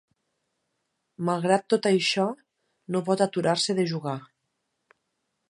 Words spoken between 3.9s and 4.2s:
jugar.